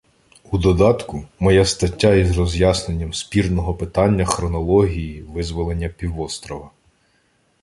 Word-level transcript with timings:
У 0.51 0.57
додатку— 0.57 1.25
моя 1.39 1.65
стаття 1.65 2.13
із 2.15 2.37
роз’ясненням 2.37 3.13
спірного 3.13 3.73
питання 3.73 4.25
хронології 4.25 5.21
визволення 5.23 5.89
півострова. 5.89 6.71